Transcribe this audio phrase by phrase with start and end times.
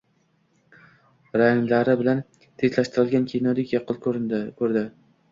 [1.41, 2.23] ranglari bilan,
[2.63, 4.81] tezlashtirilgan kinodek yaqqol ko‘rdi.